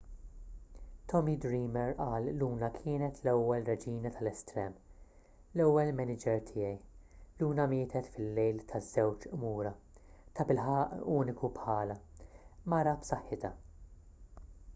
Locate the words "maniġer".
5.99-6.41